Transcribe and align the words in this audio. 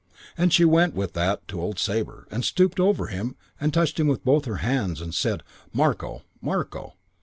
And 0.35 0.51
she 0.51 0.65
went 0.65 0.95
with 0.95 1.13
that 1.13 1.47
to 1.49 1.61
old 1.61 1.77
Sabre 1.77 2.25
and 2.31 2.43
stooped 2.43 2.79
over 2.79 3.05
him 3.05 3.35
and 3.59 3.71
touched 3.71 3.99
him 3.99 4.07
with 4.07 4.25
both 4.25 4.45
her 4.45 4.55
hands 4.65 4.99
and 4.99 5.13
said, 5.13 5.43
'Marko, 5.73 6.23
Marko.' 6.41 6.95